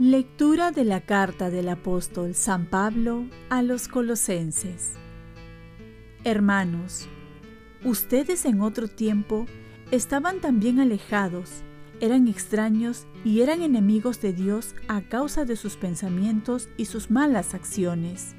Lectura 0.00 0.70
de 0.70 0.86
la 0.86 1.02
carta 1.02 1.50
del 1.50 1.68
apóstol 1.68 2.34
San 2.34 2.64
Pablo 2.64 3.26
a 3.50 3.60
los 3.60 3.86
colosenses. 3.86 4.94
Hermanos, 6.24 7.06
ustedes 7.84 8.46
en 8.46 8.62
otro 8.62 8.88
tiempo 8.88 9.44
estaban 9.90 10.40
también 10.40 10.80
alejados, 10.80 11.50
eran 12.00 12.28
extraños 12.28 13.06
y 13.24 13.42
eran 13.42 13.62
enemigos 13.62 14.20
de 14.20 14.32
Dios 14.32 14.74
a 14.88 15.02
causa 15.02 15.44
de 15.44 15.56
sus 15.56 15.76
pensamientos 15.76 16.68
y 16.76 16.86
sus 16.86 17.10
malas 17.10 17.54
acciones. 17.54 18.34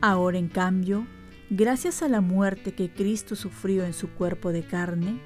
Ahora, 0.00 0.38
en 0.38 0.48
cambio, 0.48 1.06
gracias 1.50 2.02
a 2.02 2.08
la 2.08 2.20
muerte 2.20 2.72
que 2.72 2.90
Cristo 2.90 3.36
sufrió 3.36 3.84
en 3.84 3.92
su 3.92 4.08
cuerpo 4.10 4.52
de 4.52 4.62
carne, 4.62 5.20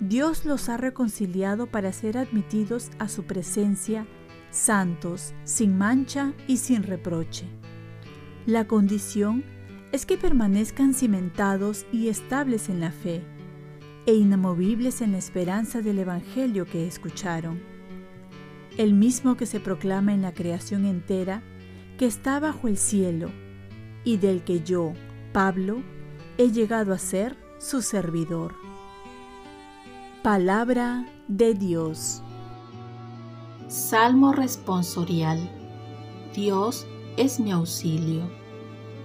Dios 0.00 0.44
los 0.44 0.68
ha 0.68 0.76
reconciliado 0.76 1.66
para 1.66 1.92
ser 1.92 2.18
admitidos 2.18 2.90
a 2.98 3.08
su 3.08 3.24
presencia 3.24 4.06
santos, 4.50 5.34
sin 5.44 5.76
mancha 5.76 6.32
y 6.46 6.58
sin 6.58 6.84
reproche. 6.84 7.46
La 8.46 8.66
condición 8.66 9.44
es 9.92 10.06
que 10.06 10.16
permanezcan 10.16 10.94
cimentados 10.94 11.86
y 11.92 12.08
estables 12.08 12.68
en 12.68 12.80
la 12.80 12.90
fe 12.90 13.22
e 14.06 14.14
inamovibles 14.14 15.00
en 15.00 15.12
la 15.12 15.18
esperanza 15.18 15.80
del 15.80 15.98
Evangelio 15.98 16.66
que 16.66 16.86
escucharon. 16.86 17.60
El 18.76 18.92
mismo 18.92 19.36
que 19.36 19.46
se 19.46 19.60
proclama 19.60 20.12
en 20.12 20.22
la 20.22 20.34
creación 20.34 20.84
entera, 20.84 21.42
que 21.98 22.06
está 22.06 22.40
bajo 22.40 22.68
el 22.68 22.76
cielo, 22.76 23.30
y 24.04 24.16
del 24.16 24.42
que 24.42 24.62
yo, 24.62 24.92
Pablo, 25.32 25.82
he 26.38 26.50
llegado 26.50 26.92
a 26.92 26.98
ser 26.98 27.36
su 27.58 27.82
servidor. 27.82 28.54
Palabra 30.22 31.06
de 31.28 31.54
Dios. 31.54 32.22
Salmo 33.68 34.32
responsorial. 34.32 35.38
Dios 36.34 36.86
es 37.16 37.38
mi 37.40 37.52
auxilio. 37.52 38.28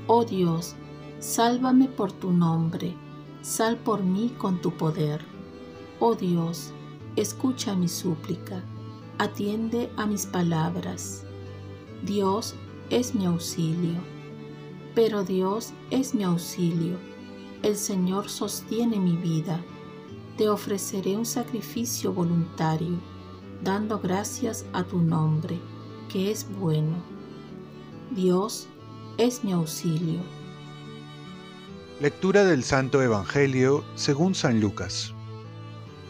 Oh 0.07 0.25
Dios, 0.25 0.75
sálvame 1.19 1.87
por 1.87 2.11
tu 2.11 2.31
nombre, 2.31 2.95
sal 3.41 3.77
por 3.77 4.03
mí 4.03 4.33
con 4.37 4.61
tu 4.61 4.71
poder. 4.71 5.21
Oh 5.99 6.15
Dios, 6.15 6.71
escucha 7.15 7.75
mi 7.75 7.87
súplica, 7.87 8.63
atiende 9.17 9.89
a 9.97 10.05
mis 10.05 10.25
palabras. 10.25 11.25
Dios 12.03 12.55
es 12.89 13.15
mi 13.15 13.25
auxilio. 13.25 13.99
Pero 14.95 15.23
Dios 15.23 15.71
es 15.91 16.15
mi 16.15 16.23
auxilio. 16.23 16.97
El 17.61 17.75
Señor 17.75 18.29
sostiene 18.29 18.99
mi 18.99 19.15
vida. 19.15 19.61
Te 20.37 20.49
ofreceré 20.49 21.17
un 21.17 21.25
sacrificio 21.25 22.13
voluntario 22.13 22.97
dando 23.63 23.99
gracias 23.99 24.65
a 24.73 24.83
tu 24.83 24.99
nombre, 24.99 25.59
que 26.07 26.31
es 26.31 26.47
bueno. 26.57 26.95
Dios 28.11 28.67
es 29.17 29.43
mi 29.43 29.51
auxilio. 29.51 30.21
Lectura 31.99 32.45
del 32.45 32.63
Santo 32.63 33.01
Evangelio 33.01 33.83
según 33.95 34.33
San 34.33 34.61
Lucas. 34.61 35.13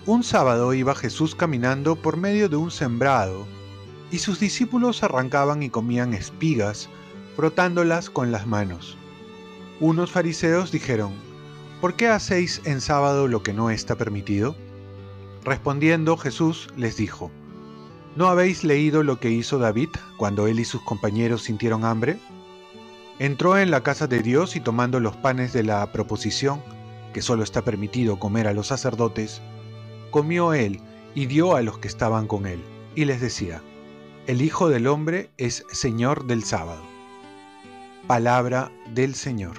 Un 0.05 0.23
sábado 0.23 0.75
iba 0.75 0.93
Jesús 0.93 1.33
caminando 1.33 1.95
por 1.95 2.15
medio 2.15 2.47
de 2.47 2.57
un 2.57 2.69
sembrado, 2.69 3.47
y 4.11 4.19
sus 4.19 4.39
discípulos 4.39 5.01
arrancaban 5.01 5.63
y 5.63 5.71
comían 5.71 6.13
espigas, 6.13 6.89
frotándolas 7.35 8.11
con 8.11 8.31
las 8.31 8.45
manos. 8.45 8.99
Unos 9.79 10.11
fariseos 10.11 10.71
dijeron, 10.71 11.11
¿Por 11.81 11.95
qué 11.95 12.07
hacéis 12.07 12.61
en 12.65 12.81
sábado 12.81 13.27
lo 13.27 13.41
que 13.41 13.53
no 13.53 13.71
está 13.71 13.95
permitido? 13.95 14.55
Respondiendo 15.43 16.17
Jesús 16.17 16.67
les 16.77 16.97
dijo, 16.97 17.31
¿No 18.15 18.27
habéis 18.27 18.63
leído 18.63 19.01
lo 19.01 19.19
que 19.19 19.31
hizo 19.31 19.57
David 19.57 19.89
cuando 20.17 20.45
él 20.45 20.59
y 20.59 20.65
sus 20.65 20.83
compañeros 20.83 21.41
sintieron 21.41 21.83
hambre? 21.83 22.19
Entró 23.19 23.57
en 23.57 23.69
la 23.69 23.83
casa 23.83 24.07
de 24.07 24.21
Dios 24.21 24.55
y 24.55 24.61
tomando 24.61 25.01
los 25.01 25.17
panes 25.17 25.51
de 25.51 25.63
la 25.63 25.91
proposición, 25.91 26.61
que 27.13 27.21
solo 27.21 27.43
está 27.43 27.61
permitido 27.61 28.17
comer 28.17 28.47
a 28.47 28.53
los 28.53 28.67
sacerdotes, 28.67 29.41
comió 30.09 30.53
él 30.53 30.79
y 31.15 31.25
dio 31.25 31.57
a 31.57 31.61
los 31.61 31.79
que 31.79 31.89
estaban 31.89 32.27
con 32.27 32.47
él, 32.47 32.63
y 32.95 33.03
les 33.03 33.19
decía, 33.19 33.61
El 34.25 34.41
Hijo 34.41 34.69
del 34.69 34.87
Hombre 34.87 35.31
es 35.35 35.65
Señor 35.69 36.27
del 36.27 36.45
sábado. 36.45 36.81
Palabra 38.07 38.71
del 38.93 39.15
Señor. 39.15 39.57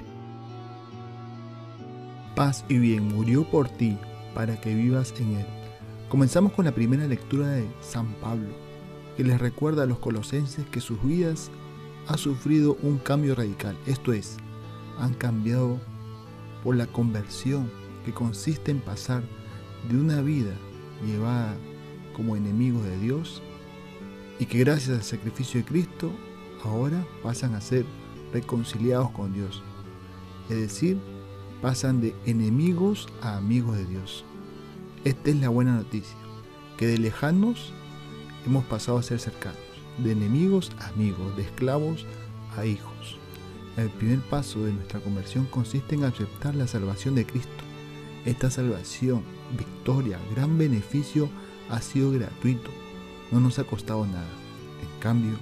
Paz 2.35 2.65
y 2.67 2.79
bien 2.79 3.09
murió 3.09 3.45
por 3.45 3.69
ti, 3.69 3.99
para 4.35 4.59
que 4.59 4.75
vivas 4.75 5.13
en 5.19 5.37
él. 5.37 5.47
Comenzamos 6.09 6.53
con 6.53 6.65
la 6.65 6.73
primera 6.73 7.07
lectura 7.07 7.49
de 7.49 7.69
San 7.83 8.15
Pablo, 8.15 8.49
que 9.19 9.25
les 9.25 9.39
recuerda 9.39 9.83
a 9.83 9.87
los 9.87 9.99
colosenses 9.99 10.65
que 10.73 10.81
sus 10.81 11.03
vidas 11.05 11.51
han 12.07 12.19
sufrido 12.19 12.77
un 12.83 12.99
cambio 12.99 13.35
radical, 13.35 13.77
esto 13.87 14.13
es, 14.13 14.37
han 14.99 15.15
cambiado 15.15 15.81
por 16.63 16.77
la 16.77 16.87
conversión 16.87 17.71
que 18.05 18.13
consiste 18.13 18.71
en 18.71 18.81
pasar 18.81 19.23
de 19.89 19.97
una 19.97 20.21
vida 20.21 20.55
llevada 21.07 21.57
como 22.15 22.37
enemigos 22.37 22.85
de 22.85 22.99
Dios 22.99 23.43
y 24.39 24.47
que 24.47 24.59
gracias 24.59 24.97
al 24.97 25.03
sacrificio 25.03 25.61
de 25.61 25.67
Cristo 25.67 26.11
ahora 26.65 27.07
pasan 27.23 27.55
a 27.55 27.61
ser 27.61 27.85
reconciliados 28.33 29.11
con 29.11 29.33
Dios. 29.33 29.63
Es 30.49 30.57
decir, 30.59 30.99
pasan 31.63 32.01
de 32.01 32.15
enemigos 32.27 33.09
a 33.23 33.37
amigos 33.37 33.77
de 33.77 33.87
Dios. 33.87 34.25
Esta 35.05 35.31
es 35.31 35.37
la 35.37 35.49
buena 35.49 35.75
noticia, 35.75 36.17
que 36.77 36.87
de 36.87 36.99
lejanos 36.99 37.73
hemos 38.47 38.65
pasado 38.65 38.99
a 38.99 39.03
ser 39.03 39.19
cercanos, 39.19 39.61
de 39.99 40.13
enemigos 40.13 40.73
a 40.79 40.89
amigos, 40.89 41.37
de 41.37 41.43
esclavos 41.43 42.07
a 42.57 42.65
hijos. 42.65 43.19
El 43.77 43.89
primer 43.91 44.21
paso 44.21 44.65
de 44.65 44.73
nuestra 44.73 45.01
conversión 45.01 45.47
consiste 45.47 45.95
en 45.95 46.05
aceptar 46.05 46.55
la 46.55 46.67
salvación 46.67 47.15
de 47.15 47.25
Cristo. 47.27 47.65
Esta 48.25 48.51
salvación, 48.51 49.23
victoria, 49.57 50.19
gran 50.35 50.59
beneficio 50.59 51.31
ha 51.71 51.81
sido 51.81 52.11
gratuito, 52.11 52.71
no 53.31 53.41
nos 53.41 53.59
ha 53.59 53.65
costado 53.65 54.07
nada. 54.07 54.29
En 54.83 55.01
cambio, 55.01 55.37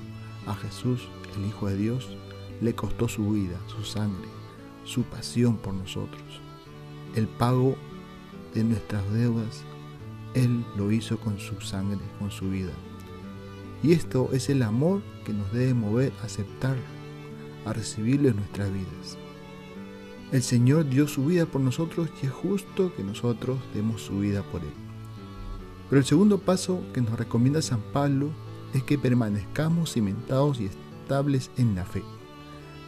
a 0.46 0.54
Jesús, 0.54 1.08
el 1.36 1.46
Hijo 1.46 1.68
de 1.68 1.76
Dios, 1.76 2.16
le 2.60 2.74
costó 2.74 3.08
su 3.08 3.30
vida, 3.30 3.58
su 3.66 3.84
sangre, 3.84 4.28
su 4.84 5.02
pasión 5.02 5.56
por 5.56 5.74
nosotros. 5.74 6.22
El 7.14 7.26
pago 7.28 7.76
de 8.54 8.64
nuestras 8.64 9.10
deudas, 9.12 9.62
Él 10.34 10.64
lo 10.76 10.92
hizo 10.92 11.18
con 11.18 11.38
su 11.38 11.60
sangre, 11.60 11.98
con 12.18 12.30
su 12.30 12.50
vida. 12.50 12.72
Y 13.82 13.92
esto 13.92 14.30
es 14.32 14.48
el 14.48 14.62
amor 14.62 15.02
que 15.24 15.32
nos 15.32 15.52
debe 15.52 15.74
mover 15.74 16.12
a 16.20 16.26
aceptar, 16.26 16.76
a 17.64 17.72
recibirlo 17.72 18.28
en 18.28 18.36
nuestras 18.36 18.72
vidas. 18.72 19.18
El 20.32 20.42
Señor 20.42 20.88
dio 20.88 21.06
su 21.08 21.24
vida 21.24 21.46
por 21.46 21.60
nosotros 21.60 22.10
y 22.22 22.26
es 22.26 22.32
justo 22.32 22.92
que 22.94 23.02
nosotros 23.02 23.58
demos 23.74 24.02
su 24.02 24.18
vida 24.18 24.42
por 24.42 24.62
Él. 24.62 24.72
Pero 25.88 26.00
el 26.00 26.06
segundo 26.06 26.38
paso 26.38 26.82
que 26.92 27.00
nos 27.00 27.18
recomienda 27.18 27.62
San 27.62 27.80
Pablo 27.92 28.30
es 28.74 28.82
que 28.82 28.98
permanezcamos 28.98 29.94
cimentados 29.94 30.60
y 30.60 30.66
estables 30.66 31.50
en 31.56 31.74
la 31.74 31.86
fe. 31.86 32.02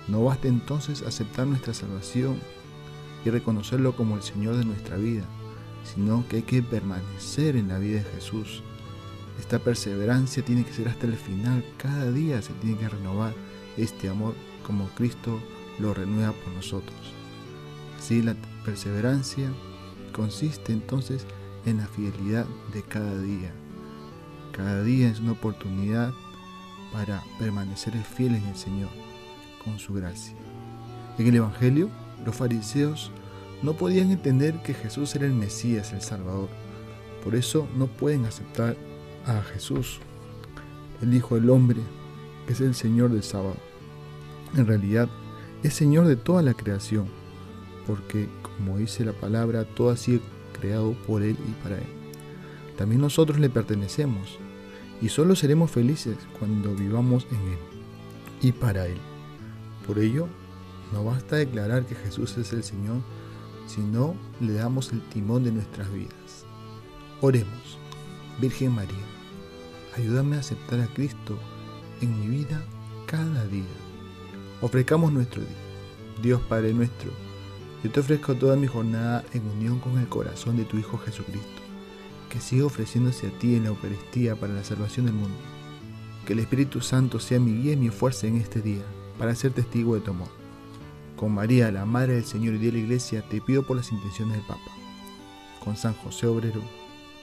No 0.09 0.25
basta 0.25 0.49
entonces 0.49 1.03
aceptar 1.03 1.47
nuestra 1.47 1.73
salvación 1.73 2.39
y 3.25 3.31
reconocerlo 3.31 3.97
como 3.97 4.17
el 4.17 4.23
Señor 4.23 4.57
de 4.57 4.65
nuestra 4.65 4.97
vida, 4.97 5.25
sino 5.85 6.27
que 6.29 6.37
hay 6.37 6.43
que 6.43 6.63
permanecer 6.63 7.57
en 7.57 7.69
la 7.69 7.79
vida 7.79 7.99
de 7.99 8.11
Jesús. 8.17 8.63
Esta 9.41 9.59
perseverancia 9.59 10.45
tiene 10.45 10.65
que 10.65 10.73
ser 10.75 10.87
hasta 10.89 11.07
el 11.07 11.17
final, 11.17 11.65
cada 11.79 12.13
día 12.13 12.43
se 12.43 12.53
tiene 12.55 12.77
que 12.77 12.91
renovar 12.91 13.33
este 13.79 14.11
amor 14.11 14.35
como 14.67 14.87
Cristo 14.91 15.41
lo 15.79 15.95
renueva 15.95 16.33
por 16.33 16.53
nosotros. 16.53 16.95
Así 17.99 18.21
la 18.21 18.37
perseverancia 18.67 19.51
consiste 20.13 20.75
entonces 20.75 21.25
en 21.65 21.79
la 21.79 21.87
fidelidad 21.87 22.45
de 22.75 22.83
cada 22.83 23.19
día. 23.19 23.51
Cada 24.53 24.83
día 24.83 25.09
es 25.09 25.21
una 25.21 25.33
oportunidad 25.33 26.13
para 26.93 27.25
permanecer 27.39 27.95
fiel 28.05 28.35
en 28.35 28.45
el 28.45 28.57
Señor 28.57 28.91
con 29.65 29.79
su 29.79 29.95
gracia. 29.95 30.37
En 31.17 31.27
el 31.27 31.37
Evangelio, 31.37 31.89
los 32.27 32.37
fariseos 32.37 33.11
no 33.63 33.73
podían 33.73 34.11
entender 34.11 34.63
que 34.63 34.75
Jesús 34.75 35.15
era 35.17 35.25
el 35.25 35.33
Mesías, 35.33 35.95
el 35.95 36.03
Salvador. 36.03 36.51
Por 37.25 37.35
eso 37.35 37.67
no 37.79 37.87
pueden 37.87 38.27
aceptar 38.27 38.77
a 39.27 39.43
Jesús, 39.43 40.01
el 41.03 41.15
Hijo 41.15 41.35
del 41.35 41.51
Hombre, 41.51 41.81
que 42.47 42.53
es 42.53 42.61
el 42.61 42.75
Señor 42.75 43.11
del 43.11 43.23
sábado. 43.23 43.57
En 44.57 44.67
realidad, 44.67 45.09
es 45.63 45.75
Señor 45.75 46.07
de 46.07 46.17
toda 46.17 46.43
la 46.43 46.55
creación, 46.55 47.07
porque, 47.87 48.29
como 48.43 48.79
dice 48.79 49.05
la 49.05 49.13
palabra, 49.13 49.65
todo 49.65 49.91
ha 49.91 49.97
sido 49.97 50.21
creado 50.59 50.93
por 51.07 51.23
Él 51.23 51.37
y 51.49 51.63
para 51.63 51.79
Él. 51.79 51.87
También 52.77 53.01
nosotros 53.01 53.39
le 53.39 53.51
pertenecemos 53.51 54.39
y 55.03 55.09
solo 55.09 55.35
seremos 55.37 55.71
felices 55.71 56.17
cuando 56.39 56.75
vivamos 56.75 57.27
en 57.31 57.53
Él. 57.53 57.59
y 58.43 58.53
para 58.53 58.87
Él. 58.87 58.97
Por 59.87 59.99
ello, 59.99 60.27
no 60.93 61.05
basta 61.05 61.37
declarar 61.37 61.85
que 61.85 61.95
Jesús 61.95 62.39
es 62.39 62.53
el 62.55 62.65
Señor, 62.65 63.03
sino 63.67 64.15
le 64.41 64.55
damos 64.55 64.93
el 64.93 65.03
timón 65.03 65.45
de 65.45 65.53
nuestras 65.53 65.93
vidas. 65.93 66.47
Oremos, 67.21 67.80
Virgen 68.39 68.75
María, 68.75 68.97
ayúdame 69.97 70.37
a 70.37 70.41
aceptar 70.41 70.81
a 70.81 70.87
Cristo 70.87 71.39
en 72.01 72.21
mi 72.21 72.29
vida 72.29 72.63
cada 73.07 73.47
día. 73.47 73.65
Ofrezcamos 74.61 75.13
nuestro 75.13 75.43
día. 75.43 75.57
Dios 76.23 76.41
Padre 76.43 76.75
nuestro, 76.75 77.11
yo 77.83 77.91
te 77.91 78.01
ofrezco 78.01 78.35
toda 78.35 78.57
mi 78.57 78.67
jornada 78.67 79.25
en 79.33 79.47
unión 79.49 79.81
con 79.81 79.99
el 79.99 80.07
corazón 80.07 80.59
de 80.59 80.65
tu 80.65 80.77
Hijo 80.77 80.99
Jesucristo, 80.99 81.63
que 82.29 82.41
siga 82.41 82.67
ofreciéndose 82.67 83.29
a 83.29 83.39
ti 83.39 83.55
en 83.55 83.63
la 83.63 83.71
Eucaristía 83.71 84.37
para 84.37 84.53
la 84.53 84.65
salvación 84.65 85.07
del 85.07 85.15
mundo. 85.15 85.39
Que 86.27 86.35
el 86.35 86.41
Espíritu 86.41 86.83
Santo 86.83 87.19
sea 87.21 87.41
mi 87.41 87.53
guía 87.53 87.73
y 87.73 87.77
mi 87.77 87.89
fuerza 87.89 88.27
en 88.27 88.37
este 88.37 88.61
día, 88.61 88.83
para 89.19 89.35
ser 89.35 89.53
testigo 89.53 89.95
de 89.95 90.03
tu 90.03 90.11
amor. 90.11 90.29
Con 91.17 91.33
María, 91.33 91.73
la 91.73 91.87
Madre 91.87 92.15
del 92.15 92.25
Señor 92.25 92.55
y 92.57 92.59
de 92.59 92.73
la 92.73 92.79
Iglesia, 92.79 93.27
te 93.27 93.41
pido 93.41 93.63
por 93.63 93.79
las 93.79 93.91
intenciones 93.93 94.37
del 94.37 94.47
Papa. 94.47 94.71
Con 95.65 95.77
San 95.77 95.95
José 95.95 96.27
Obrero, 96.27 96.61